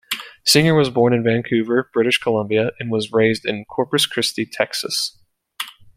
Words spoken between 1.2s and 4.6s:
Vancouver, British Columbia and was raised in Corpus Christi,